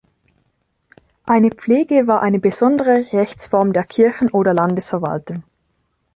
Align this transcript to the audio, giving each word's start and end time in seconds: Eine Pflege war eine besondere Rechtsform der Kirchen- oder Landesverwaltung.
Eine 1.27 1.51
Pflege 1.51 2.07
war 2.07 2.23
eine 2.23 2.39
besondere 2.39 3.13
Rechtsform 3.13 3.71
der 3.71 3.83
Kirchen- 3.83 4.31
oder 4.31 4.51
Landesverwaltung. 4.51 5.43